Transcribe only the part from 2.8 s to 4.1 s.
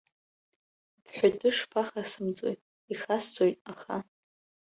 ихасҵоит, аха.